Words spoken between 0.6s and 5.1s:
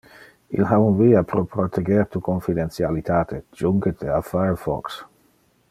ha un via pro proteger tu confidentialitate. Junge te a Firefox!